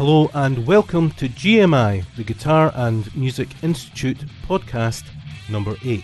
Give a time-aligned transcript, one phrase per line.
[0.00, 4.16] Hello and welcome to GMI, the Guitar and Music Institute
[4.48, 5.04] podcast
[5.50, 6.02] number 8.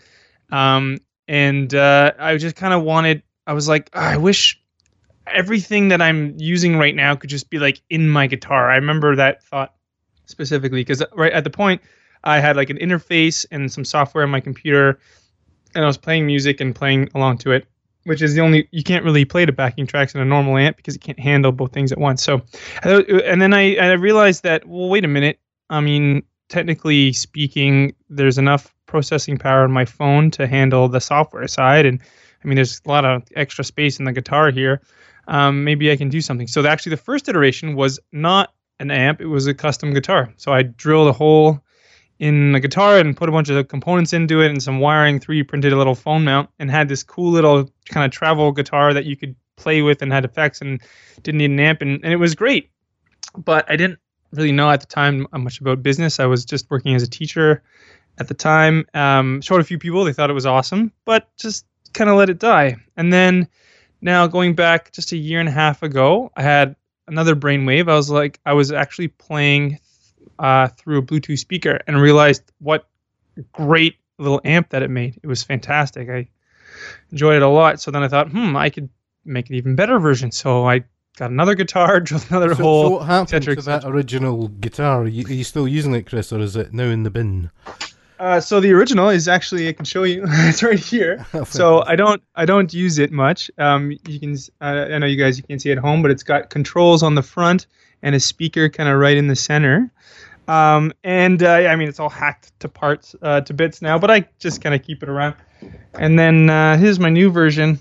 [0.51, 0.97] um
[1.27, 3.21] and uh, I just kind of wanted.
[3.45, 4.59] I was like, I wish
[5.27, 8.71] everything that I'm using right now could just be like in my guitar.
[8.71, 9.75] I remember that thought
[10.25, 11.81] specifically because right at the point
[12.23, 14.99] I had like an interface and some software on my computer,
[15.75, 17.65] and I was playing music and playing along to it,
[18.03, 20.77] which is the only you can't really play the backing tracks in a normal amp
[20.77, 22.23] because it can't handle both things at once.
[22.23, 22.41] So,
[22.83, 28.37] and then I I realized that well wait a minute, I mean technically speaking, there's
[28.37, 31.99] enough processing power on my phone to handle the software side, and
[32.43, 34.81] I mean there's a lot of extra space in the guitar here.
[35.27, 36.47] Um, maybe I can do something.
[36.47, 38.53] So actually, the first iteration was not
[38.83, 40.31] an amp, it was a custom guitar.
[40.37, 41.63] So I drilled a hole
[42.19, 45.47] in the guitar and put a bunch of components into it and some wiring, 3D
[45.47, 49.05] printed a little phone mount, and had this cool little kind of travel guitar that
[49.05, 50.81] you could play with and had effects and
[51.23, 51.81] didn't need an amp.
[51.81, 52.69] And, and it was great.
[53.35, 53.99] But I didn't
[54.31, 56.19] really know at the time much about business.
[56.19, 57.63] I was just working as a teacher
[58.19, 58.85] at the time.
[58.93, 62.29] Um, showed a few people, they thought it was awesome, but just kind of let
[62.29, 62.77] it die.
[62.97, 63.47] And then
[64.01, 66.75] now going back just a year and a half ago, I had
[67.07, 67.89] another brainwave.
[67.89, 69.79] I was like, I was actually playing
[70.39, 72.87] uh, through a Bluetooth speaker and realized what
[73.51, 75.19] great little amp that it made.
[75.21, 76.09] It was fantastic.
[76.09, 76.27] I
[77.11, 77.81] enjoyed it a lot.
[77.81, 78.89] So then I thought, hmm, I could
[79.25, 80.31] make an even better version.
[80.31, 80.83] So I
[81.17, 82.83] got another guitar, drilled another so, hole.
[82.83, 85.03] So what happened to that original guitar?
[85.03, 87.51] Are you, are you still using it, Chris, or is it now in the bin?
[88.23, 90.23] Uh, so the original is actually I can show you.
[90.27, 91.25] it's right here.
[91.45, 93.51] so I don't I don't use it much.
[93.57, 96.09] Um, you can uh, I know you guys you can't see it at home, but
[96.09, 97.67] it's got controls on the front
[98.01, 99.91] and a speaker kind of right in the center.
[100.47, 104.09] Um, and uh, I mean it's all hacked to parts uh, to bits now, but
[104.09, 105.35] I just kind of keep it around.
[105.93, 107.77] And then uh, here's my new version,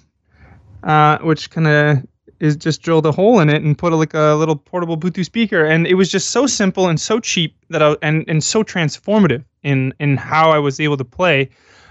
[0.83, 2.07] uh, which kind of
[2.43, 5.25] is just drilled a hole in it and put a, like a little portable Bluetooth
[5.25, 8.65] speaker, and it was just so simple and so cheap that I and and so
[8.65, 11.49] transformative in in how I was able to play.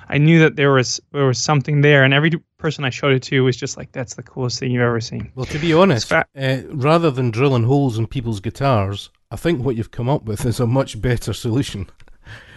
[0.09, 3.23] I knew that there was there was something there, and every person I showed it
[3.23, 6.11] to was just like, "That's the coolest thing you've ever seen." Well, to be honest,
[6.11, 6.23] uh,
[6.67, 10.59] rather than drilling holes in people's guitars, I think what you've come up with is
[10.59, 11.89] a much better solution.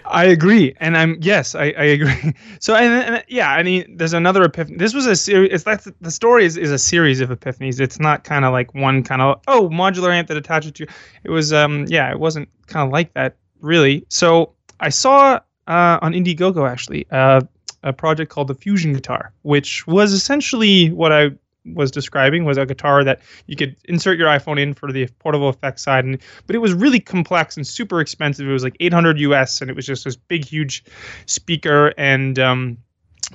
[0.06, 2.34] I agree, and I'm yes, I, I agree.
[2.60, 4.76] So and, and, yeah, I mean, there's another epiphany.
[4.78, 5.50] This was a series.
[5.53, 7.81] It's like the story is, is a series of epiphanies.
[7.81, 10.87] It's not kind of like one kind of oh modular amp that attaches to.
[11.25, 14.06] It was um yeah, it wasn't kind of like that really.
[14.09, 17.41] So I saw uh, on Indiegogo actually uh,
[17.82, 21.31] a project called the Fusion Guitar, which was essentially what I
[21.65, 25.49] was describing was a guitar that you could insert your iPhone in for the portable
[25.49, 28.47] effects side, and but it was really complex and super expensive.
[28.49, 30.85] It was like 800 US, and it was just this big, huge
[31.27, 32.79] speaker, and um,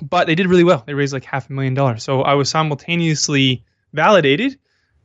[0.02, 0.82] but they did really well.
[0.86, 2.02] They raised like half a million dollars.
[2.02, 4.58] So I was simultaneously validated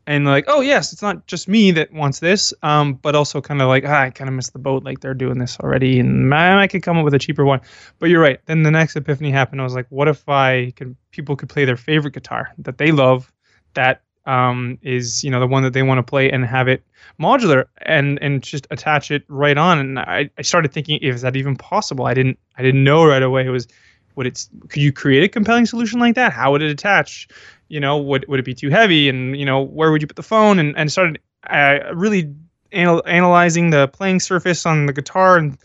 [0.07, 3.61] and like, oh yes, it's not just me that wants this, um, but also kind
[3.61, 4.83] of like, ah, I kind of missed the boat.
[4.83, 7.61] Like they're doing this already, and man, I could come up with a cheaper one.
[7.99, 8.39] But you're right.
[8.45, 9.61] Then the next epiphany happened.
[9.61, 10.95] I was like, what if I could?
[11.11, 13.31] People could play their favorite guitar that they love,
[13.73, 16.83] that um, is you know the one that they want to play, and have it
[17.19, 19.79] modular and and just attach it right on.
[19.79, 22.05] And I, I started thinking, is that even possible?
[22.05, 23.45] I didn't I didn't know right away.
[23.45, 23.67] It was
[24.15, 26.33] would it could you create a compelling solution like that?
[26.33, 27.27] How would it attach?
[27.67, 29.09] You know, would would it be too heavy?
[29.09, 30.59] And you know, where would you put the phone?
[30.59, 31.19] And and started
[31.49, 32.33] uh, really
[32.71, 35.57] anal- analyzing the playing surface on the guitar, and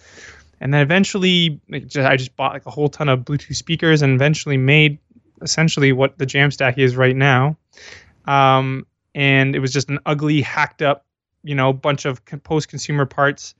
[0.60, 4.56] and then eventually I just bought like a whole ton of Bluetooth speakers, and eventually
[4.56, 4.98] made
[5.42, 7.56] essentially what the Jamstack is right now.
[8.26, 11.06] Um, and it was just an ugly, hacked up,
[11.42, 13.54] you know, bunch of post-consumer parts.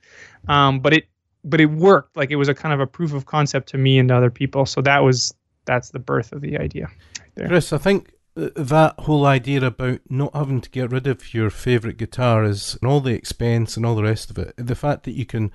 [0.47, 1.07] Um, but it
[1.43, 2.15] but it worked.
[2.15, 4.29] Like it was a kind of a proof of concept to me and to other
[4.29, 4.65] people.
[4.65, 5.33] So that was
[5.65, 6.89] that's the birth of the idea.
[7.37, 11.49] Right Chris, I think that whole idea about not having to get rid of your
[11.49, 14.53] favorite guitar is and all the expense and all the rest of it.
[14.57, 15.51] The fact that you can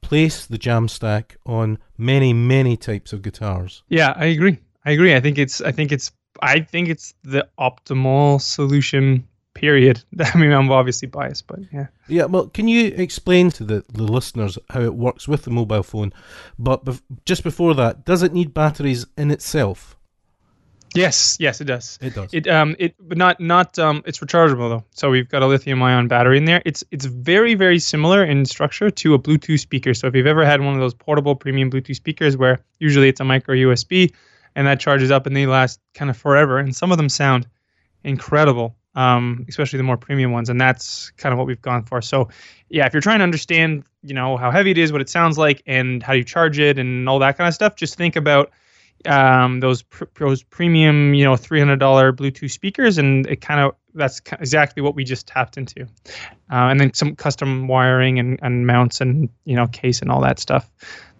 [0.00, 3.82] place the Jamstack on many many types of guitars.
[3.88, 4.58] Yeah, I agree.
[4.84, 5.14] I agree.
[5.14, 6.12] I think it's I think it's
[6.42, 10.02] I think it's the optimal solution period.
[10.20, 11.86] I mean, I'm obviously biased, but yeah.
[12.08, 15.82] Yeah, well, can you explain to the, the listeners how it works with the mobile
[15.82, 16.12] phone?
[16.58, 19.95] But bef- just before that, does it need batteries in itself?
[20.96, 21.98] Yes, yes, it does.
[22.00, 22.30] It does.
[22.32, 24.84] It um it but not not um it's rechargeable though.
[24.92, 26.62] So we've got a lithium ion battery in there.
[26.64, 29.94] It's it's very very similar in structure to a Bluetooth speaker.
[29.94, 33.20] So if you've ever had one of those portable premium Bluetooth speakers where usually it's
[33.20, 34.12] a micro USB
[34.54, 37.46] and that charges up and they last kind of forever and some of them sound
[38.04, 38.76] incredible.
[38.94, 42.00] Um, especially the more premium ones, and that's kind of what we've gone for.
[42.00, 42.30] So,
[42.70, 45.36] yeah, if you're trying to understand, you know, how heavy it is, what it sounds
[45.36, 48.52] like, and how you charge it, and all that kind of stuff, just think about
[49.04, 53.60] um, those pr- those premium, you know, three hundred dollar Bluetooth speakers, and it kind
[53.60, 58.38] of that's exactly what we just tapped into, uh, and then some custom wiring and,
[58.42, 60.70] and mounts and you know case and all that stuff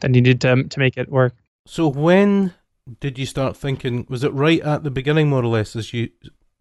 [0.01, 1.35] that needed to to make it work.
[1.67, 2.55] So when
[3.01, 4.07] did you start thinking?
[4.09, 6.11] Was it right at the beginning, more or less, as you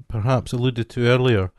[0.08, 1.52] perhaps alluded to earlier,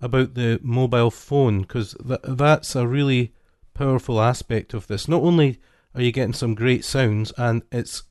[0.00, 1.62] about the mobile phone?
[1.62, 3.32] Because th- that's a really
[3.74, 5.08] powerful aspect of this.
[5.08, 5.60] Not only
[5.94, 8.04] are you getting some great sounds, and it's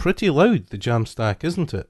[0.00, 0.66] pretty loud.
[0.68, 1.88] The Jamstack, isn't it?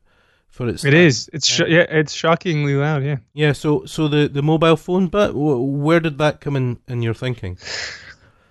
[0.49, 1.31] For its it is.
[1.33, 1.87] It's sh- yeah.
[1.89, 3.05] It's shockingly loud.
[3.05, 3.19] Yeah.
[3.33, 3.53] Yeah.
[3.53, 7.57] So so the the mobile phone, but where did that come in in your thinking?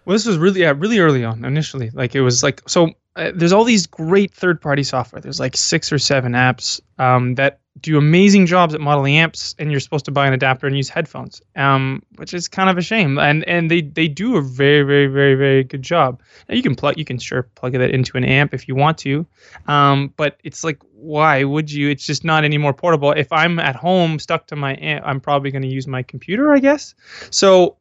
[0.05, 1.91] Well, this was really yeah really early on initially.
[1.93, 2.89] Like it was like so.
[3.19, 5.21] Uh, there's all these great third party software.
[5.21, 9.71] There's like six or seven apps um, that do amazing jobs at modeling amps, and
[9.71, 12.81] you're supposed to buy an adapter and use headphones, um, which is kind of a
[12.81, 13.17] shame.
[13.19, 16.21] And and they they do a very very very very good job.
[16.47, 18.97] Now you can plug you can sure plug that into an amp if you want
[18.99, 19.25] to,
[19.67, 21.89] um, but it's like why would you?
[21.89, 23.11] It's just not any more portable.
[23.11, 26.53] If I'm at home stuck to my amp, I'm probably going to use my computer,
[26.53, 26.95] I guess.
[27.31, 27.77] So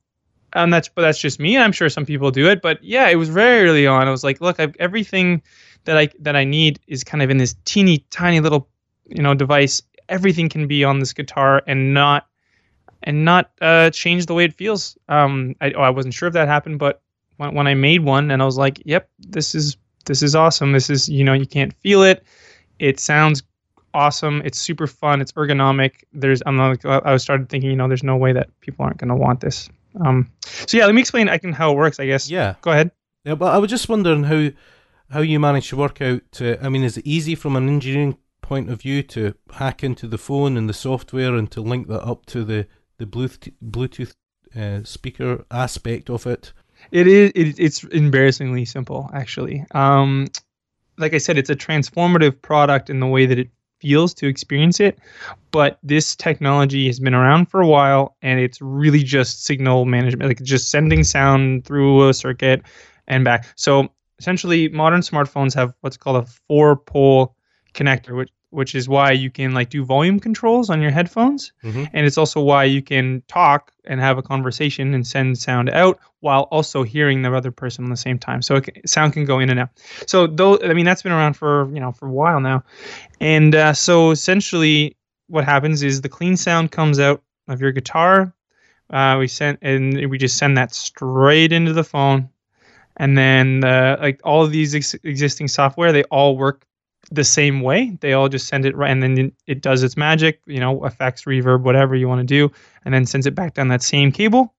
[0.52, 1.56] and that's but that's just me.
[1.56, 4.08] I'm sure some people do it, but yeah, it was very early on.
[4.08, 5.42] I was like, look, I've, everything
[5.84, 8.68] that I that I need is kind of in this teeny tiny little
[9.06, 12.26] you know device everything can be on this guitar and not
[13.02, 14.96] and not uh, change the way it feels.
[15.08, 17.00] Um, I, oh, I wasn't sure if that happened, but
[17.36, 20.72] when, when I made one and I was like, "Yep, this is this is awesome.
[20.72, 22.24] This is you know you can't feel it.
[22.78, 23.42] It sounds
[23.94, 24.42] awesome.
[24.44, 25.20] It's super fun.
[25.20, 26.04] It's ergonomic.
[26.12, 29.08] There's I'm like I started thinking you know there's no way that people aren't going
[29.08, 29.68] to want this.
[30.04, 31.28] Um, so yeah, let me explain.
[31.28, 32.00] I can how it works.
[32.00, 32.30] I guess.
[32.30, 32.54] Yeah.
[32.60, 32.90] Go ahead.
[33.24, 34.50] Yeah, but I was just wondering how
[35.10, 36.22] how you managed to work out.
[36.32, 40.06] To, I mean, is it easy from an engineering point of view to hack into
[40.06, 42.66] the phone and the software and to link that up to the
[42.98, 44.14] the Bluetooth, Bluetooth
[44.56, 46.52] uh, speaker aspect of it?
[46.90, 47.32] It is.
[47.34, 49.64] It, it's embarrassingly simple, actually.
[49.72, 50.28] Um,
[50.96, 54.80] like I said, it's a transformative product in the way that it feels to experience
[54.80, 54.98] it.
[55.50, 60.28] But this technology has been around for a while, and it's really just signal management,
[60.28, 62.62] like just sending sound through a circuit
[63.06, 63.46] and back.
[63.56, 63.88] So
[64.18, 67.34] essentially, modern smartphones have what's called a four-pole
[67.74, 71.52] connector, which which is why you can like do volume controls on your headphones.
[71.62, 71.84] Mm-hmm.
[71.92, 75.98] and it's also why you can talk and have a conversation and send sound out
[76.20, 78.42] while also hearing the other person at the same time.
[78.42, 79.70] So can, sound can go in and out.
[80.06, 82.64] So though i mean that's been around for you know for a while now.
[83.20, 88.32] And uh, so essentially what happens is the clean sound comes out of your guitar.
[88.90, 92.30] Uh, we send and we just send that straight into the phone.
[92.96, 96.64] And then uh, like all of these ex- existing software they all work
[97.10, 97.96] the same way.
[98.00, 101.24] They all just send it right, and then it does its magic, you know, effects,
[101.24, 102.52] reverb, whatever you want to do,
[102.84, 104.54] and then sends it back down that same cable.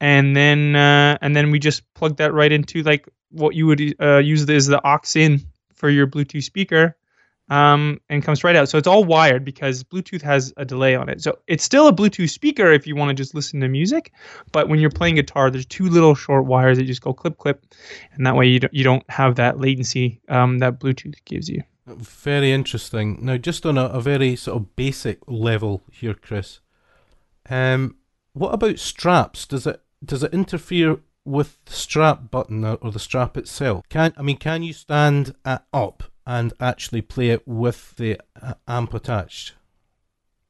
[0.00, 3.94] And then uh, and then we just plug that right into like what you would
[4.00, 5.40] uh, use as the aux in
[5.74, 6.96] for your Bluetooth speaker,
[7.48, 8.68] um, and comes right out.
[8.68, 11.22] So it's all wired because Bluetooth has a delay on it.
[11.22, 14.12] So it's still a Bluetooth speaker if you want to just listen to music,
[14.52, 17.64] but when you're playing guitar, there's two little short wires that just go clip clip,
[18.12, 21.62] and that way you don't you don't have that latency um, that Bluetooth gives you.
[21.86, 23.18] Very interesting.
[23.22, 26.60] Now, just on a, a very sort of basic level here, Chris.
[27.50, 27.96] Um,
[28.34, 29.46] what about straps?
[29.46, 33.82] Does it does it interfere with the strap button or, the strap itself?
[33.88, 38.94] Can I mean, can you stand up and actually play it with the uh, amp
[38.94, 39.54] attached?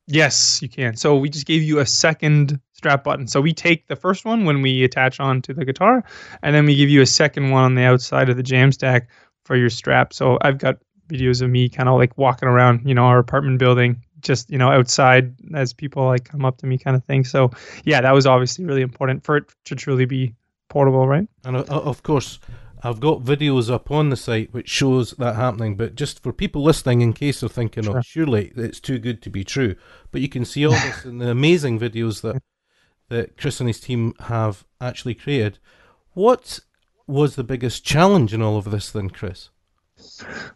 [0.07, 0.97] Yes, you can.
[0.97, 3.27] So we just gave you a second strap button.
[3.27, 6.05] So we take the first one when we attach onto the guitar,
[6.43, 9.07] and then we give you a second one on the outside of the Jamstack
[9.45, 10.12] for your strap.
[10.12, 10.79] So I've got
[11.12, 14.59] videos of me kind of like walking around, you know, our apartment building, just you
[14.59, 17.25] know, outside as people like come up to me, kind of thing.
[17.25, 17.50] So
[17.85, 20.35] yeah, that was obviously really important for it to truly be
[20.69, 21.28] portable, right?
[21.45, 22.38] And uh, of course,
[22.83, 26.62] I've got videos up on the site which shows that happening, but just for people
[26.62, 29.76] listening, in case they're thinking, "Oh, surely it's too good to be true,"
[30.11, 32.42] but you can see all this in the amazing videos that
[33.09, 35.59] that Chris and his team have actually created.
[36.14, 36.61] What
[37.07, 39.50] was the biggest challenge in all of this, then, Chris?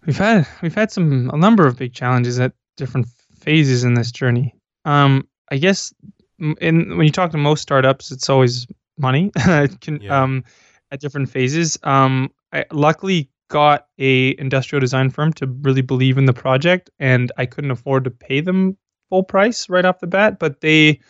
[0.07, 3.07] We've had we've had some a number of big challenges at different
[3.41, 4.55] phases in this journey.
[4.85, 5.93] Um, I guess
[6.39, 8.67] in when you talk to most startups, it's always
[8.99, 9.31] money.
[9.37, 10.23] It can, Yeah.
[10.23, 10.45] um,
[10.91, 11.79] at different phases.
[11.83, 17.31] Um, I luckily got a industrial design firm to really believe in the project, and
[17.37, 18.77] I couldn't afford to pay them
[19.09, 20.39] full price right off the bat.
[20.39, 21.01] But they,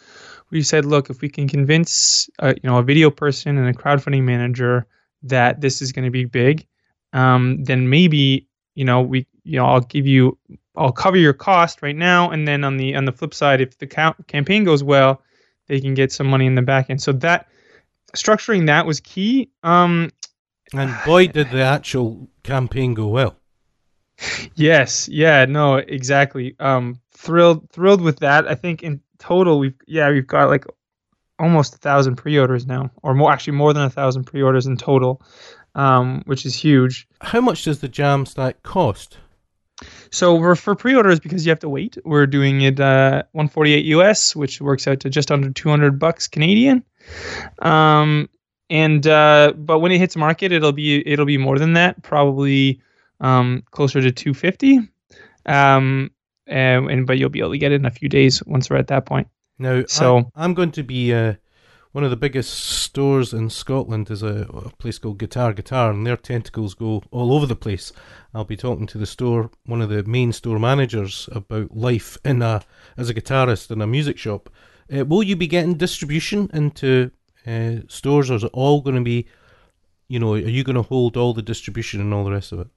[0.50, 3.72] we said, look, if we can convince, uh, you know, a video person and a
[3.72, 4.86] crowdfunding manager
[5.22, 6.66] that this is going to be big,
[7.16, 10.38] um, then maybe you know we you know I'll give you
[10.76, 13.78] I'll cover your cost right now, and then on the on the flip side, if
[13.78, 15.22] the ca- campaign goes well,
[15.66, 17.00] they can get some money in the back end.
[17.02, 17.48] So that
[18.14, 19.50] structuring that was key.
[19.62, 20.10] Um,
[20.74, 23.36] And boy, did the actual campaign go well.
[24.54, 26.54] yes, yeah, no, exactly.
[26.60, 28.46] Um, thrilled thrilled with that.
[28.46, 30.66] I think in total we've yeah we've got like
[31.38, 35.22] almost a thousand pre-orders now, or more actually more than a thousand pre-orders in total,
[35.76, 37.06] um, which is huge.
[37.20, 39.18] How much does the jam Jamstack cost?
[40.10, 41.98] So we're for pre-orders because you have to wait.
[42.04, 46.82] We're doing it uh, 148 US, which works out to just under 200 bucks Canadian.
[47.60, 48.28] Um,
[48.70, 52.80] and uh, but when it hits market, it'll be it'll be more than that, probably
[53.20, 54.80] um, closer to 250.
[55.44, 56.10] Um,
[56.46, 58.76] and, and but you'll be able to get it in a few days once we're
[58.76, 59.28] at that point.
[59.58, 61.34] Now, So- I, am going to be uh,
[61.96, 66.06] one of the biggest stores in Scotland is a, a place called Guitar Guitar, and
[66.06, 67.90] their tentacles go all over the place.
[68.34, 72.42] I'll be talking to the store, one of the main store managers, about life in
[72.42, 72.62] a
[72.98, 74.50] as a guitarist in a music shop.
[74.94, 77.12] Uh, will you be getting distribution into
[77.46, 79.26] uh, stores, or is it all going to be,
[80.08, 82.60] you know, are you going to hold all the distribution and all the rest of
[82.60, 82.68] it?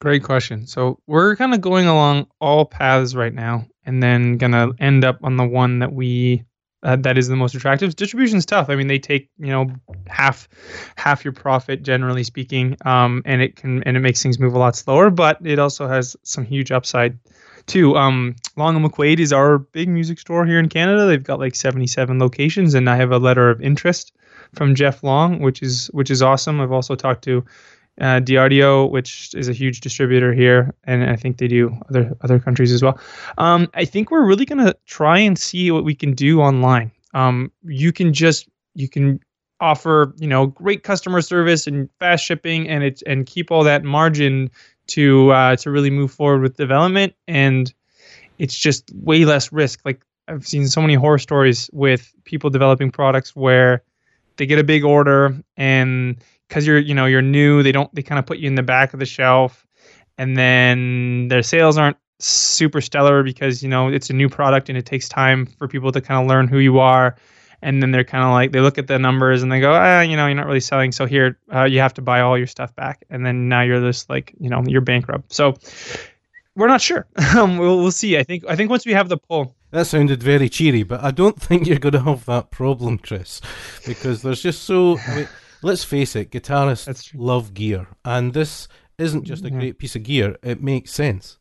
[0.00, 0.66] Great question.
[0.66, 5.20] So we're kind of going along all paths right now, and then gonna end up
[5.22, 6.42] on the one that we
[6.82, 7.94] uh, that is the most attractive.
[7.94, 8.70] Distribution's tough.
[8.70, 9.66] I mean, they take you know
[10.06, 10.48] half
[10.96, 14.58] half your profit generally speaking, um, and it can and it makes things move a
[14.58, 15.10] lot slower.
[15.10, 17.18] But it also has some huge upside
[17.66, 17.96] too.
[17.96, 21.06] Um, Long and McQuade is our big music store here in Canada.
[21.06, 24.12] They've got like 77 locations, and I have a letter of interest
[24.54, 26.60] from Jeff Long, which is which is awesome.
[26.60, 27.44] I've also talked to
[28.00, 32.38] uh, D'Addario, which is a huge distributor here, and I think they do other other
[32.38, 32.98] countries as well.
[33.38, 36.90] Um, I think we're really gonna try and see what we can do online.
[37.14, 39.20] Um, you can just you can
[39.60, 43.84] offer you know great customer service and fast shipping, and it and keep all that
[43.84, 44.50] margin
[44.88, 47.72] to uh, to really move forward with development, and
[48.38, 49.80] it's just way less risk.
[49.84, 53.82] Like I've seen so many horror stories with people developing products where
[54.36, 56.16] they get a big order and
[56.50, 58.62] because you're you know you're new they don't they kind of put you in the
[58.62, 59.66] back of the shelf
[60.18, 64.76] and then their sales aren't super stellar because you know it's a new product and
[64.76, 67.16] it takes time for people to kind of learn who you are.
[67.62, 70.00] And then they're kind of like they look at the numbers and they go ah
[70.00, 72.46] you know you're not really selling so here uh, you have to buy all your
[72.46, 73.04] stuff back.
[73.10, 75.32] And then now you're this like you know you're bankrupt.
[75.32, 75.54] So
[76.54, 77.06] we're not sure.
[77.36, 78.18] Um, we'll, we'll see.
[78.18, 81.12] I think i think once we have the poll That sounded very cheery, but I
[81.12, 83.40] don't think you're going to have that problem, Chris,
[83.86, 84.98] because there's just so.
[84.98, 85.28] I mean,
[85.62, 87.20] let's face it, guitarists true.
[87.20, 89.58] love gear, and this isn't just a Yeah.
[89.58, 91.38] great piece of gear; it makes sense.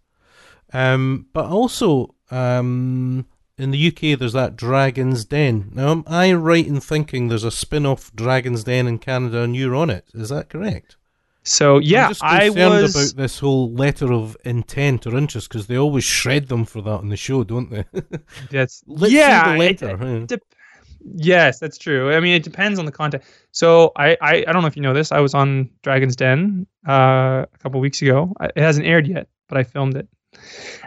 [0.74, 3.26] Um, but also, um,
[3.58, 5.72] in the UK, there's that Dragon's Den.
[5.74, 9.76] Now, am I right in thinking there's a spin-off Dragon's Den in Canada, and you're
[9.76, 10.06] on it?
[10.14, 10.96] Is that correct?
[11.42, 15.48] so yeah I'm just i concerned was about this whole letter of intent or interest
[15.48, 17.86] because they always shred them for that on the show, don't they?
[18.52, 19.98] that's yeah see the it- letter.
[19.98, 20.26] huh?
[20.26, 20.44] Dep-
[21.16, 22.14] yes, that's true.
[22.14, 23.24] I mean, it depends on the content.
[23.52, 25.12] So I, I, I don't know if you know this.
[25.12, 28.34] I was on Dragon's Den uh, a couple weeks ago.
[28.42, 30.08] It hasn't aired yet, but I filmed it.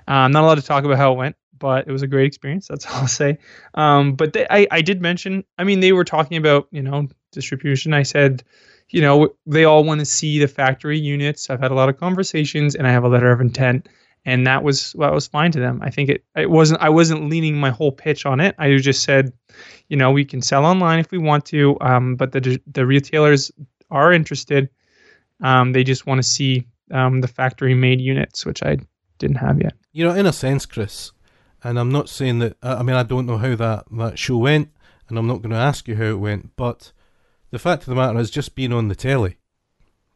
[0.06, 2.68] I'm not allowed to talk about how it went, but it was a great experience.
[2.68, 3.38] That's all I'll say.
[3.74, 5.44] Um, but they, I, I did mention.
[5.58, 7.94] I mean, they were talking about you know distribution.
[7.94, 8.42] I said,
[8.90, 11.50] you know, they all want to see the factory units.
[11.50, 13.88] I've had a lot of conversations, and I have a letter of intent
[14.24, 15.80] and that was that was fine to them.
[15.82, 18.54] I think it it wasn't I wasn't leaning my whole pitch on it.
[18.58, 19.32] I just said,
[19.88, 23.50] you know, we can sell online if we want to, um, but the the retailers
[23.90, 24.68] are interested.
[25.40, 28.78] Um, they just want to see um, the factory made units, which I
[29.18, 29.74] didn't have yet.
[29.92, 31.12] You know, in a sense, Chris,
[31.64, 32.56] and I'm not saying that.
[32.62, 34.70] I I mean, I don't know how that that show went,
[35.08, 36.54] and I'm not going to ask you how it went.
[36.56, 36.92] But
[37.50, 39.38] the fact of the matter is, just being on the telly.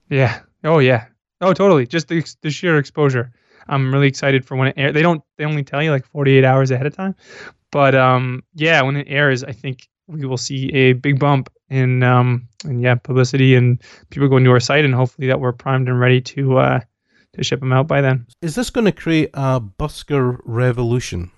[0.08, 0.40] Yeah.
[0.62, 1.06] Oh yeah.
[1.40, 1.86] Oh totally.
[1.86, 3.32] Just the the sheer exposure.
[3.68, 4.94] I'm really excited for when it airs.
[4.94, 5.22] They don't.
[5.38, 7.14] They only tell you like 48 hours ahead of time,
[7.70, 12.02] but um, yeah, when it airs, I think we will see a big bump in
[12.02, 15.88] um and yeah publicity and people going to our site and hopefully that we're primed
[15.88, 16.80] and ready to uh
[17.32, 18.26] to ship them out by then.
[18.40, 21.30] Is this going to create a busker revolution?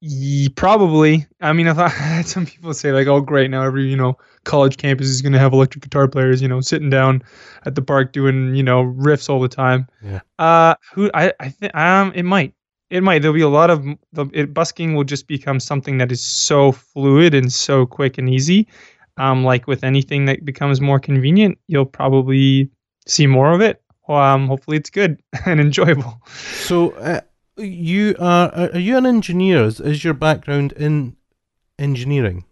[0.00, 1.26] Yeah, probably.
[1.40, 3.50] I mean, I thought I had some people say like, "Oh, great!
[3.50, 6.60] Now every you know college campus is going to have electric guitar players, you know,
[6.60, 7.22] sitting down
[7.64, 10.20] at the park doing you know riffs all the time." Yeah.
[10.38, 12.54] Uh, who I I think um it might
[12.90, 16.12] it might there'll be a lot of the it, busking will just become something that
[16.12, 18.68] is so fluid and so quick and easy.
[19.16, 22.70] Um, like with anything that becomes more convenient, you'll probably
[23.08, 23.82] see more of it.
[24.08, 26.22] Um, hopefully it's good and enjoyable.
[26.26, 27.20] So, uh,
[27.58, 29.64] you are are you an engineer?
[29.64, 31.16] Is, is your background in
[31.78, 32.44] engineering?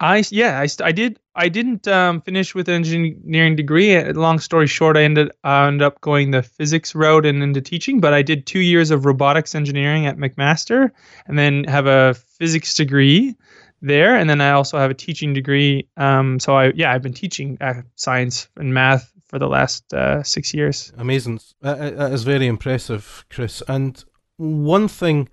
[0.00, 3.96] I yeah I, I did I didn't um, finish with an engineering degree.
[3.96, 7.60] Uh, long story short, I ended I ended up going the physics route and into
[7.60, 8.00] teaching.
[8.00, 10.90] But I did two years of robotics engineering at McMaster,
[11.26, 13.36] and then have a physics degree
[13.82, 15.88] there, and then I also have a teaching degree.
[15.96, 20.22] Um, so I yeah I've been teaching uh, science and math for the last uh,
[20.22, 20.92] six years.
[20.96, 21.40] Amazing.
[21.60, 23.64] That, that is very impressive, Chris.
[23.66, 24.04] And
[24.36, 25.28] one thing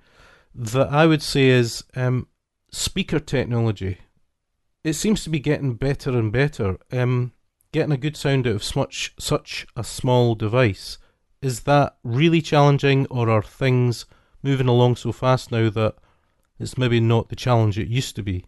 [0.55, 2.27] that I would say is um,
[2.71, 3.99] speaker technology.
[4.83, 6.77] It seems to be getting better and better.
[6.91, 7.33] Um,
[7.71, 10.97] getting a good sound out of such such a small device
[11.43, 14.07] is that really challenging, or are things
[14.41, 15.93] moving along so fast now that
[16.59, 18.47] it's maybe not the challenge it used to be?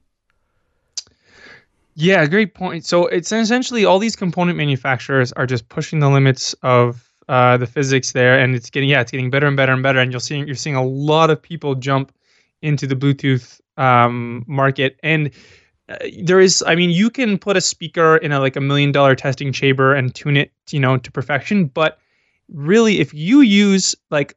[1.95, 2.85] Yeah, great point.
[2.85, 7.67] So it's essentially all these component manufacturers are just pushing the limits of uh, the
[7.67, 9.99] physics there, and it's getting yeah, it's getting better and better and better.
[9.99, 12.11] And you're seeing you're seeing a lot of people jump
[12.61, 15.29] into the Bluetooth um, market, and
[15.87, 18.91] uh, there is, I mean, you can put a speaker in a like a million
[18.91, 21.65] dollar testing chamber and tune it, you know, to perfection.
[21.65, 21.99] But
[22.51, 24.35] really, if you use like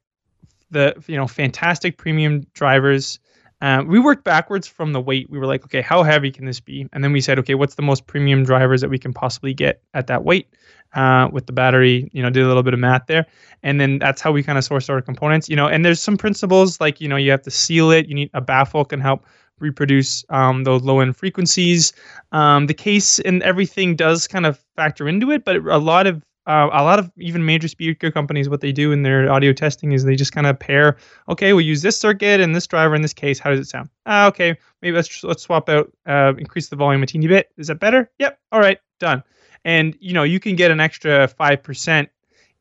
[0.71, 3.19] the you know fantastic premium drivers
[3.67, 5.29] um, we worked backwards from the weight.
[5.29, 6.89] We were like, okay, how heavy can this be?
[6.93, 9.83] And then we said, okay, what's the most premium drivers that we can possibly get
[9.93, 10.47] at that weight
[10.95, 12.09] uh, with the battery?
[12.13, 13.27] You know, did a little bit of math there,
[13.65, 15.49] and then that's how we kind of source our components.
[15.49, 18.07] You know, and there's some principles like you know you have to seal it.
[18.07, 19.27] You need a baffle can help
[19.59, 21.93] reproduce um, those low end frequencies.
[22.31, 26.23] Um, the case and everything does kind of factor into it, but a lot of
[26.47, 29.93] uh, a lot of even major speaker companies, what they do in their audio testing
[29.93, 30.97] is they just kind of pair.
[31.29, 33.39] Okay, we'll use this circuit and this driver in this case.
[33.39, 33.89] How does it sound?
[34.07, 37.51] Ah, okay, maybe let's let's swap out, uh, increase the volume a teeny bit.
[37.57, 38.11] Is that better?
[38.19, 38.39] Yep.
[38.53, 39.23] All right, done.
[39.65, 42.09] And you know you can get an extra five percent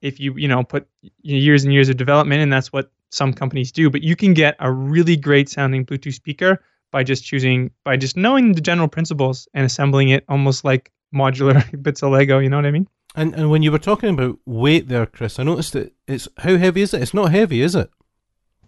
[0.01, 0.87] if you you know put
[1.21, 3.91] years and years of development, and that's what some companies do.
[3.91, 8.17] But you can get a really great sounding Bluetooth speaker by just choosing by just
[8.17, 12.39] knowing the general principles and assembling it almost like modular bits of Lego.
[12.39, 12.87] You know what I mean?
[13.15, 16.57] And and when you were talking about weight there, Chris, I noticed that it's how
[16.57, 17.01] heavy is it?
[17.01, 17.89] It's not heavy, is it?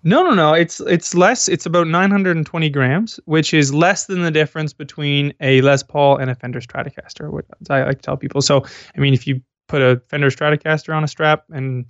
[0.03, 0.53] No, no, no.
[0.53, 1.49] It's it's less.
[1.49, 6.29] It's about 920 grams, which is less than the difference between a Les Paul and
[6.29, 7.29] a Fender Stratocaster.
[7.29, 8.41] What I like to tell people.
[8.41, 8.63] So,
[8.95, 11.85] I mean, if you put a Fender Stratocaster on a strap and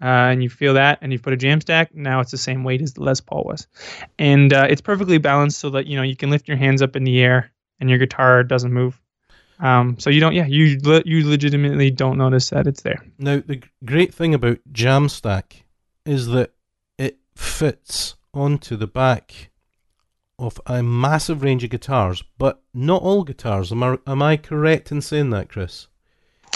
[0.00, 2.80] uh, and you feel that, and you put a Jamstack, now it's the same weight
[2.80, 3.66] as the Les Paul was,
[4.18, 6.96] and uh, it's perfectly balanced so that you know you can lift your hands up
[6.96, 8.98] in the air and your guitar doesn't move.
[9.60, 13.04] Um, so you don't, yeah, you le- you legitimately don't notice that it's there.
[13.18, 15.62] Now the great thing about Jamstack
[16.06, 16.52] is that
[16.96, 19.50] it fits onto the back
[20.38, 23.72] of a massive range of guitars, but not all guitars.
[23.72, 25.88] Am I am I correct in saying that, Chris?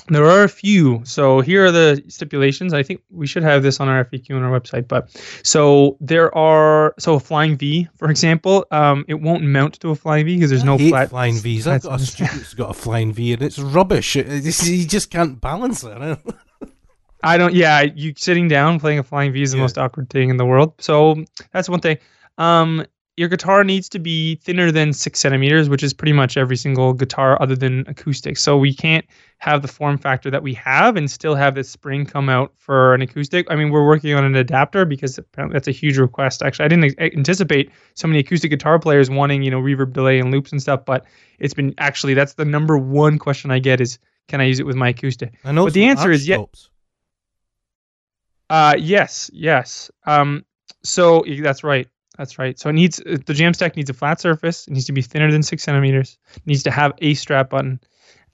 [0.09, 1.01] There are a few.
[1.05, 2.75] So here are the stipulations.
[2.75, 4.89] I think we should have this on our FAQ on our website.
[4.89, 5.11] But
[5.45, 9.95] so there are so a flying V, for example, um, it won't mount to a
[9.95, 11.67] flying V because there's I no flat flying V's.
[11.69, 14.17] I've got a student who's got a flying V and it's rubbish.
[14.17, 16.19] It's, you just can't balance it.
[17.23, 17.55] I don't.
[17.55, 19.63] Yeah, you sitting down playing a flying V is the Yeah.
[19.63, 20.75] most awkward thing in the world.
[20.81, 21.99] So that's one thing.
[22.39, 22.85] Um,
[23.17, 26.95] your guitar needs to be thinner than six centimeters, which is pretty much every single
[26.95, 28.39] guitar other than acoustic.
[28.39, 29.05] So we can't
[29.37, 32.95] have the form factor that we have and still have this spring come out for
[32.95, 33.47] an acoustic.
[33.51, 36.43] I mean, we're working on an adapter because apparently that's a huge request.
[36.43, 40.31] Actually, I didn't anticipate so many acoustic guitar players wanting, you know, reverb delay and
[40.31, 40.87] loops and stuff.
[40.87, 41.05] But
[41.39, 43.99] it's been actually that's the number one question I get is,
[44.29, 45.35] can I use it with my acoustic?
[45.45, 45.65] I know.
[45.65, 46.69] But the answer is yes.
[48.49, 49.91] Uh, yes, yes.
[50.07, 50.47] Um,
[50.83, 51.89] so that's right.
[52.23, 52.57] That's right.
[52.57, 54.69] So it needs uh, the Jamstack needs a flat surface.
[54.69, 56.19] It needs to be thinner than six centimeters.
[56.37, 57.81] It needs to have a strap button.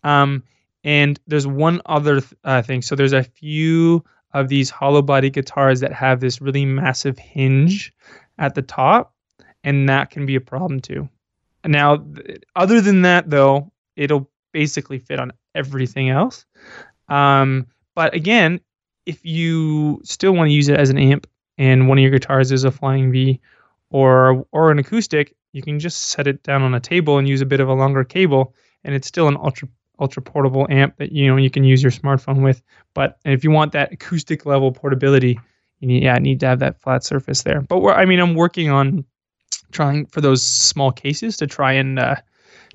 [0.05, 0.45] Um,
[0.85, 2.83] and there's one other th- uh, thing.
[2.83, 7.95] So there's a few of these hollow body guitars that have this really massive hinge
[8.37, 9.15] at the top,
[9.65, 11.09] and that can be a problem too.
[11.65, 16.45] Now, th- other than that, though, it'll basically fit on everything else.
[17.09, 18.61] Um, but again,
[19.07, 22.53] if you still want to use it as an amp and one of your guitars
[22.53, 23.41] is a flying V
[23.91, 27.41] or or an acoustic, you can just set it down on a table and use
[27.41, 29.69] a bit of a longer cable, and it's still an ultra
[30.01, 32.63] ultra portable amp that you know you can use your smartphone with.
[32.95, 35.39] But if you want that acoustic level portability,
[35.81, 37.61] you need yeah need to have that flat surface there.
[37.63, 39.05] But I mean, I'm working on
[39.73, 42.17] trying for those small cases to try and uh,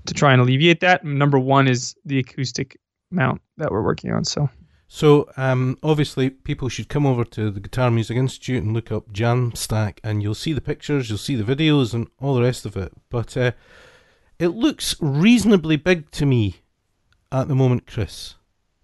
[0.06, 1.04] to try and alleviate that.
[1.04, 2.78] Number one is the acoustic
[3.12, 4.26] mount that we're working on.
[4.26, 4.50] So.
[4.88, 9.12] So um, obviously, people should come over to the Guitar Music Institute and look up
[9.12, 12.78] Jamstack, and you'll see the pictures, you'll see the videos, and all the rest of
[12.78, 12.94] it.
[13.10, 13.52] But uh,
[14.38, 16.58] it looks reasonably big to me
[17.32, 18.36] at the moment, Chris.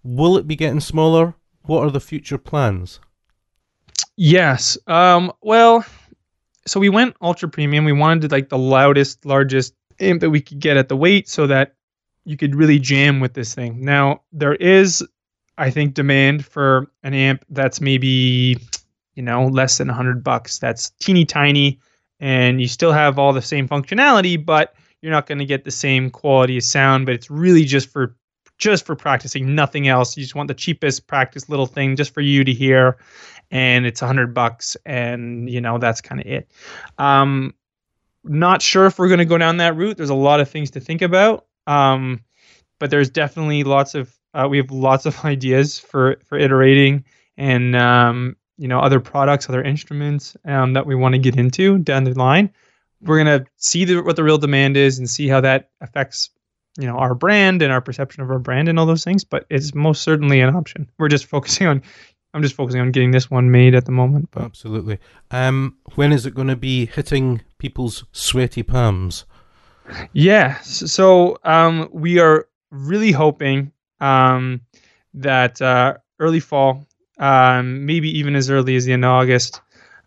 [0.02, 1.34] Will it be getting smaller?
[1.62, 3.00] What are the future plans?
[4.16, 4.76] Yes.
[4.86, 5.84] Um, well,
[6.66, 7.84] so we went ultra premium.
[7.84, 11.46] We wanted like the loudest, largest amp that we could get at the weight so
[11.46, 11.74] that
[12.24, 13.84] you could really jam with this thing.
[13.84, 15.06] Now, there is,
[15.58, 18.58] I think, demand for an amp that's maybe,
[19.14, 20.58] you know, less than 100 bucks.
[20.58, 21.80] That's teeny tiny,
[22.18, 25.70] and you still have all the same functionality, but you're not going to get the
[25.70, 27.06] same quality of sound.
[27.06, 28.16] But it's really just for
[28.60, 30.16] just for practicing, nothing else.
[30.16, 32.98] You just want the cheapest practice little thing just for you to hear,
[33.50, 36.50] and it's a hundred bucks, and you know that's kind of it.
[36.98, 37.54] Um,
[38.22, 39.96] not sure if we're going to go down that route.
[39.96, 42.20] There's a lot of things to think about, um,
[42.78, 47.04] but there's definitely lots of uh, we have lots of ideas for for iterating
[47.36, 51.78] and um, you know other products, other instruments um, that we want to get into
[51.78, 52.50] down the line.
[53.02, 56.30] We're gonna see the, what the real demand is and see how that affects
[56.78, 59.44] you know our brand and our perception of our brand and all those things but
[59.50, 61.82] it's most certainly an option we're just focusing on
[62.32, 64.42] i'm just focusing on getting this one made at the moment but.
[64.42, 64.98] absolutely
[65.30, 69.24] um when is it going to be hitting people's sweaty palms
[70.12, 74.60] yeah so um we are really hoping um
[75.14, 76.86] that uh early fall
[77.18, 79.60] um maybe even as early as the end of august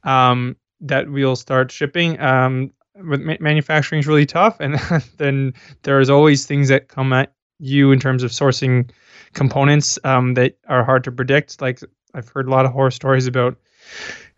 [0.04, 4.76] um that we'll start shipping um manufacturing is really tough, and
[5.18, 5.54] then
[5.84, 8.90] there's always things that come at you in terms of sourcing
[9.34, 11.62] components um, that are hard to predict.
[11.62, 11.80] Like
[12.14, 13.58] I've heard a lot of horror stories about,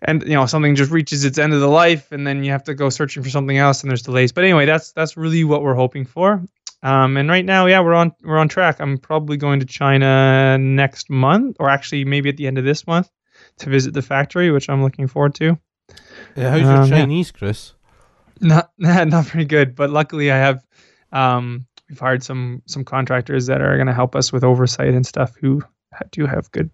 [0.01, 2.63] and you know something just reaches its end of the life, and then you have
[2.65, 4.31] to go searching for something else, and there's delays.
[4.31, 6.43] But anyway, that's that's really what we're hoping for.
[6.83, 8.79] Um, and right now, yeah, we're on we're on track.
[8.79, 12.85] I'm probably going to China next month, or actually maybe at the end of this
[12.85, 13.09] month,
[13.59, 15.57] to visit the factory, which I'm looking forward to.
[16.35, 17.39] Yeah, how's your um, Chinese, yeah.
[17.39, 17.73] Chris?
[18.41, 20.65] Not not very good, but luckily I have
[21.11, 25.05] um, we've hired some some contractors that are going to help us with oversight and
[25.05, 25.61] stuff who
[26.11, 26.69] do have good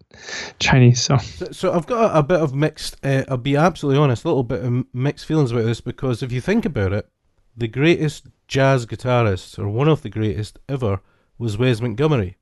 [0.58, 1.00] Chinese.
[1.00, 1.16] So,
[1.52, 2.96] so I've got a, bit of mixed.
[3.04, 6.32] Uh, I'll be absolutely honest, a little bit of mixed feelings about this because if
[6.32, 7.08] you think about it,
[7.56, 11.00] the greatest jazz guitarist, or one of the greatest ever,
[11.38, 12.36] was Wes Montgomery,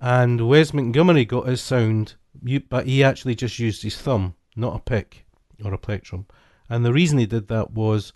[0.00, 2.14] and Wes Montgomery got his sound,
[2.68, 5.26] but he actually just used his thumb, not a pick
[5.64, 6.26] or a plectrum,
[6.68, 8.12] and the reason he did that was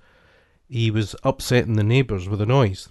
[0.69, 2.89] he was upsetting the neighbours with the noise.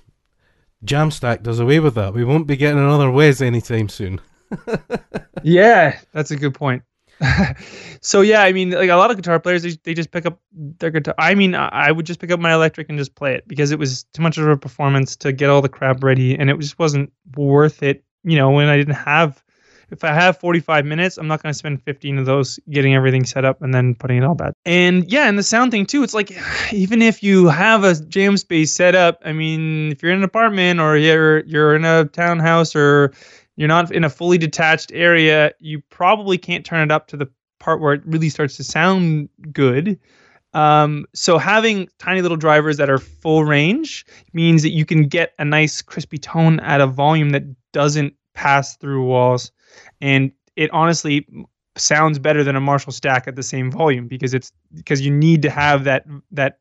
[0.86, 2.14] Jamstack does away with that.
[2.14, 4.22] We won't be getting another Wes anytime soon.
[5.44, 6.84] yeah, that's a good point.
[8.02, 10.40] so yeah, I mean, like a lot of guitar players, they, they just pick up
[10.52, 11.16] their guitar.
[11.18, 13.80] I mean, I would just pick up my electric and just play it because it
[13.80, 16.80] was too much of a performance to get all the crap ready, and it just
[16.80, 18.04] wasn't worth it.
[18.24, 19.44] You know, when I didn't have
[19.90, 23.26] if I have 45 minutes, I'm not going to spend 15 of those getting everything
[23.26, 24.54] set up and then putting it all back.
[24.66, 26.32] And yeah, and the sound thing too, it's like
[26.74, 30.24] even if you have a jam space set up, I mean, if you're in an
[30.24, 33.14] apartment or you're you're in a townhouse or
[33.58, 37.30] you're not in a fully detached area, you probably can't turn it up to the
[37.60, 40.00] part where it really starts to sound good.
[40.54, 45.34] Um, so having tiny little drivers that are full range means that you can get
[45.38, 47.44] a nice crispy tone at a volume that
[47.74, 49.52] doesn't pass through walls
[50.00, 51.28] and it honestly
[51.78, 55.42] sounds better than a Marshall stack at the same volume because it's because you need
[55.44, 56.60] to have that that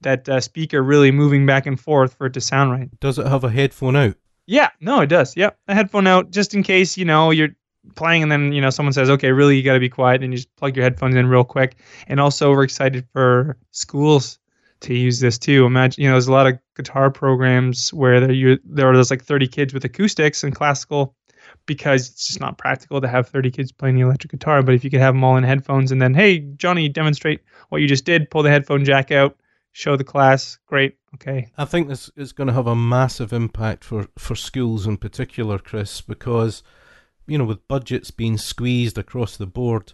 [0.00, 2.88] that uh, speaker really moving back and forth for it to sound right.
[3.00, 4.16] Does it have a headphone out?
[4.46, 5.36] Yeah, no, it does.
[5.36, 7.54] Yep, a headphone out just in case you know you're
[7.94, 10.32] playing and then you know someone says, okay, really you got to be quiet, and
[10.32, 11.76] you just plug your headphones in real quick.
[12.08, 14.38] And also, we're excited for schools
[14.80, 15.64] to use this too.
[15.64, 19.10] Imagine, you know, there's a lot of guitar programs where there you there are those
[19.10, 21.14] like 30 kids with acoustics and classical
[21.66, 24.62] because it's just not practical to have 30 kids playing the electric guitar.
[24.62, 27.80] But if you could have them all in headphones and then, hey, Johnny, demonstrate what
[27.80, 29.36] you just did, pull the headphone jack out,
[29.74, 31.50] show the class, great, okay.
[31.58, 35.58] I think this is going to have a massive impact for, for schools in particular,
[35.58, 36.62] Chris, because,
[37.26, 39.92] you know, with budgets being squeezed across the board,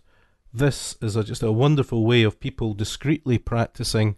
[0.52, 4.16] this is a, just a wonderful way of people discreetly practicing,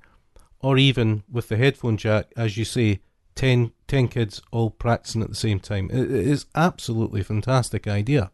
[0.58, 3.00] or even with the headphone jack, as you say,
[3.36, 5.88] 10, 10 kids all practicing at the same time.
[5.92, 8.32] It, it is absolutely fantastic idea.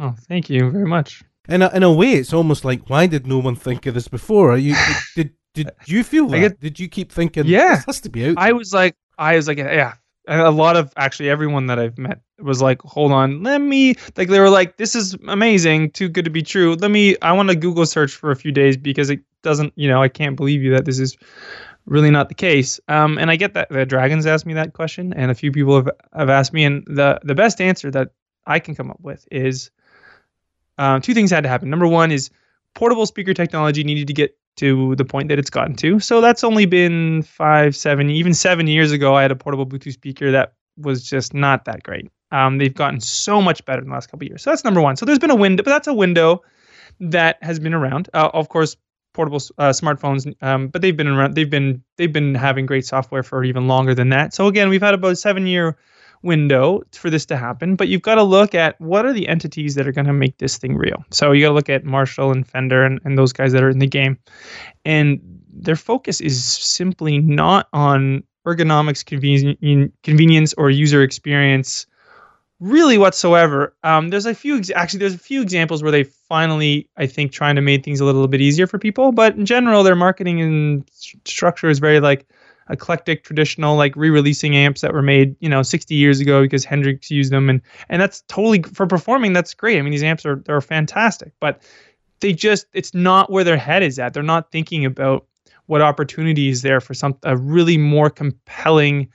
[0.00, 1.22] Oh, thank you very much.
[1.50, 4.08] In a, in a way, it's almost like, why did no one think of this
[4.08, 4.56] before?
[4.56, 4.74] You,
[5.14, 6.38] did, did you feel that?
[6.38, 7.46] Get- did you keep thinking?
[7.46, 7.76] Yeah.
[7.76, 8.38] this has to be out.
[8.38, 9.94] I was like, I was like, yeah.
[10.26, 13.94] And a lot of actually everyone that I've met was like, hold on, let me
[14.16, 16.74] like they were like, this is amazing, too good to be true.
[16.74, 19.88] Let me, I want to Google search for a few days because it doesn't, you
[19.88, 21.16] know, I can't believe you that this is
[21.86, 22.78] really not the case.
[22.88, 25.76] Um, and I get that the dragons asked me that question, and a few people
[25.76, 28.10] have have asked me, and the the best answer that
[28.46, 29.70] I can come up with is
[30.76, 31.70] uh, two things had to happen.
[31.70, 32.30] Number one is
[32.74, 35.98] portable speaker technology needed to get to the point that it's gotten to.
[36.00, 39.14] So that's only been five, seven, even seven years ago.
[39.14, 42.10] I had a portable Bluetooth speaker that was just not that great.
[42.30, 44.42] Um, they've gotten so much better in the last couple of years.
[44.42, 44.96] So that's number one.
[44.96, 46.42] So there's been a window, but that's a window
[47.00, 48.08] that has been around.
[48.12, 48.76] Uh, of course,
[49.14, 51.34] portable uh, smartphones, um, but they've been around.
[51.34, 54.34] They've been they've been having great software for even longer than that.
[54.34, 55.76] So again, we've had about a seven year
[56.22, 57.76] window for this to happen.
[57.76, 60.38] But you've got to look at what are the entities that are going to make
[60.38, 61.04] this thing real.
[61.10, 63.70] So you got to look at Marshall and Fender and, and those guys that are
[63.70, 64.18] in the game,
[64.84, 65.20] and
[65.52, 71.86] their focus is simply not on ergonomics, convenience, convenience, or user experience
[72.60, 73.76] really whatsoever.
[73.84, 77.32] Um, there's a few ex- actually there's a few examples where they finally I think
[77.32, 80.40] trying to make things a little bit easier for people, but in general their marketing
[80.40, 82.26] and s- structure is very like
[82.70, 87.10] eclectic, traditional, like re-releasing amps that were made you know 60 years ago because Hendrix
[87.10, 89.32] used them, and and that's totally for performing.
[89.32, 89.78] That's great.
[89.78, 91.62] I mean these amps are they're fantastic, but
[92.20, 94.14] they just it's not where their head is at.
[94.14, 95.26] They're not thinking about
[95.66, 99.08] what opportunity is there for some a really more compelling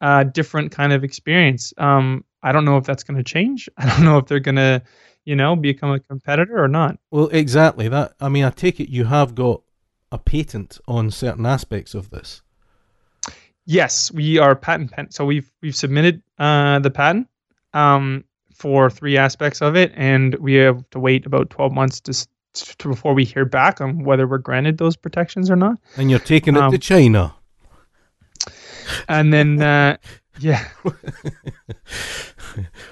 [0.00, 1.72] uh, different kind of experience.
[1.78, 3.68] Um, I don't know if that's going to change.
[3.78, 4.82] I don't know if they're going to,
[5.24, 6.98] you know, become a competitor or not.
[7.10, 8.14] well, exactly that.
[8.20, 9.62] I mean, I take it you have got
[10.10, 12.42] a patent on certain aspects of this.
[13.64, 15.10] Yes, we are patent pen.
[15.10, 17.28] So we've we've submitted uh, the patent
[17.74, 22.26] um, for three aspects of it, and we have to wait about twelve months to,
[22.78, 25.78] to before we hear back on whether we're granted those protections or not.
[25.96, 27.34] And you're taking it Um, to China.
[29.08, 29.96] And then, uh,
[30.40, 30.66] yeah,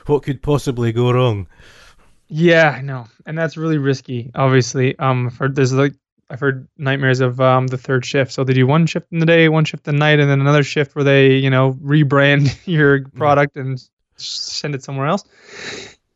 [0.06, 1.48] what could possibly go wrong?
[2.28, 4.30] Yeah, I know, and that's really risky.
[4.36, 5.94] Obviously, um, heard there's like
[6.30, 8.32] I've heard nightmares of um the third shift.
[8.32, 10.62] So they do one shift in the day, one shift at night, and then another
[10.62, 13.82] shift where they you know rebrand your product and
[14.16, 15.24] send it somewhere else.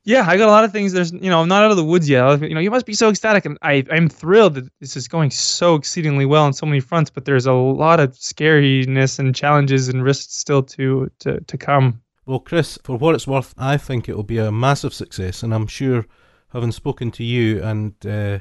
[0.07, 0.92] Yeah, I got a lot of things.
[0.92, 2.40] There's you know I'm not out of the woods yet.
[2.42, 5.31] You know you must be so ecstatic, and I I'm thrilled that this is going
[5.31, 7.11] so exceedingly well on so many fronts.
[7.11, 12.03] But there's a lot of scariness and challenges and risks still to to to come.
[12.27, 15.55] Well, Chris, for what it's worth, I think it will be a massive success, and
[15.55, 16.07] I'm sure,
[16.53, 18.38] having spoken to you and uh,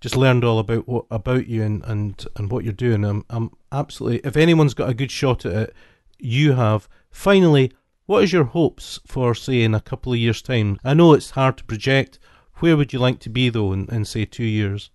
[0.00, 3.50] just learned all about what about you and, and, and what you're doing, I'm, I'm
[3.72, 4.20] absolutely.
[4.24, 5.74] If anyone's got a good shot at it,
[6.18, 6.88] you have.
[7.10, 7.72] Finally,
[8.06, 10.78] what is your hopes for, say, in a couple of years' time?
[10.84, 12.18] I know it's hard to project.
[12.60, 14.90] Where would you like to be though in, in say two years?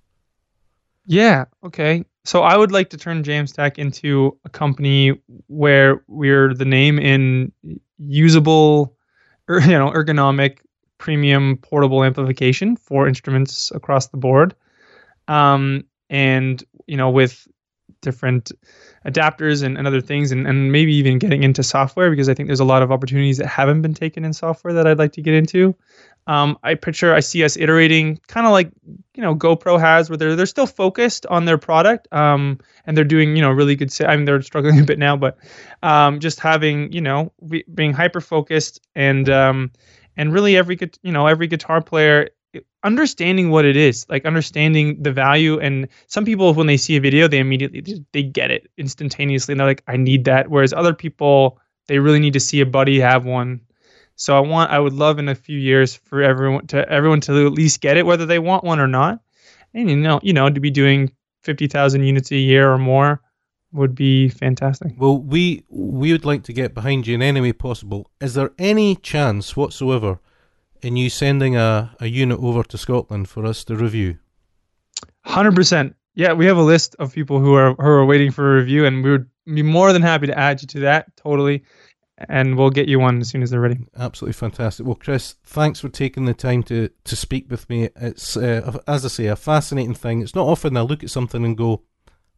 [1.06, 1.46] Yeah.
[1.64, 2.06] Okay.
[2.24, 7.52] So I would like to turn Jamstack into a company where we're the name in
[7.98, 8.96] usable,
[9.50, 10.60] er, you know, ergonomic,
[10.98, 14.56] premium, portable amplification for instruments across the board,
[15.28, 17.48] um, and you know, with
[18.02, 18.52] different
[19.06, 22.48] adapters and, and other things, and, and maybe even getting into software because I think
[22.48, 25.22] there's a lot of opportunities that haven't been taken in software that I'd like to
[25.22, 25.76] get into.
[26.28, 28.72] Um, I picture I see us iterating, kind of like
[29.16, 33.04] you know GoPro has, where they're they're still focused on their product, um, and they're
[33.04, 33.92] doing you know really good.
[33.92, 35.38] sa- I mean they're struggling a bit now, but
[35.82, 39.72] um, just having you know be, being hyper focused and um,
[40.16, 42.30] and really every you know every guitar player
[42.84, 45.60] understanding what it is, like understanding the value.
[45.60, 49.60] And some people when they see a video, they immediately they get it instantaneously, and
[49.60, 50.50] they're like, I need that.
[50.50, 53.62] Whereas other people, they really need to see a buddy have one
[54.22, 57.48] so I want I would love in a few years for everyone to everyone to
[57.48, 59.20] at least get it, whether they want one or not.
[59.74, 61.12] And you know, you know, to be doing
[61.42, 63.20] fifty thousand units a year or more
[63.72, 64.94] would be fantastic.
[64.96, 68.12] Well, we we would like to get behind you in any way possible.
[68.20, 70.20] Is there any chance whatsoever
[70.82, 74.17] in you sending a, a unit over to Scotland for us to review?
[75.26, 75.96] Hundred percent.
[76.15, 78.86] Yeah, we have a list of people who are who are waiting for a review,
[78.86, 81.15] and we would be more than happy to add you to that.
[81.15, 81.63] Totally,
[82.30, 83.80] and we'll get you one as soon as they're ready.
[83.98, 84.86] Absolutely fantastic.
[84.86, 87.89] Well, Chris, thanks for taking the time to, to speak with me.
[87.96, 90.22] It's, uh, as I say, a fascinating thing.
[90.22, 91.84] It's not often I look at something and go,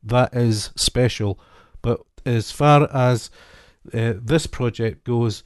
[0.03, 1.39] that is special.
[1.81, 3.29] But as far as
[3.93, 5.43] uh, this project goes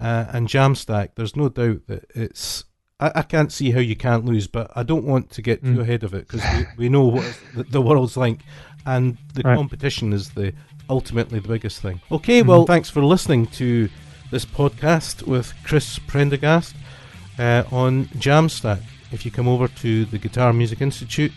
[0.00, 2.64] uh, and Jamstack, there's no doubt that it's.
[2.98, 5.76] I, I can't see how you can't lose, but I don't want to get too
[5.76, 5.80] Mm.
[5.80, 8.40] ahead of it because we, we know what the, the world's like,
[8.86, 9.56] and the Right.
[9.56, 10.52] competition is the
[10.88, 12.00] ultimately the biggest thing.
[12.10, 13.88] Okay, well, thanks for listening to
[14.30, 16.74] this podcast with Chris Prendergast
[17.38, 18.82] uh, on Jamstack.
[19.12, 21.32] If you come over to the Guitar Music Institute,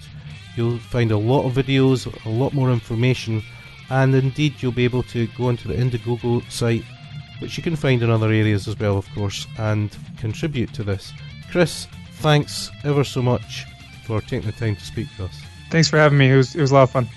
[0.55, 3.41] You'll find a lot of videos, a lot more information,
[3.89, 6.83] and indeed you'll be able to go onto the Indiegogo site,
[7.43, 11.11] which you can find in other areas as well, of course, and contribute to this.
[11.51, 13.65] Chris, thanks ever so much
[14.05, 15.41] for taking the time to speak to us.
[15.69, 16.31] Thanks for having me.
[16.31, 17.07] It was, it was a lot of fun.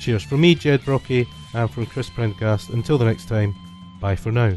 [0.00, 0.22] Cheers.
[0.22, 2.70] From me, Jed Brockie, and from Chris Prendergast.
[2.70, 3.54] Until the next time,
[4.00, 4.56] bye for now.